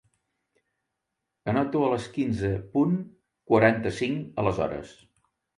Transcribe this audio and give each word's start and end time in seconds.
Anoto 1.53 1.83
a 1.87 1.91
les 1.91 2.09
quinze 2.17 2.51
punt 2.79 2.97
quaranta-cinc 3.53 4.43
aleshores. 4.45 4.99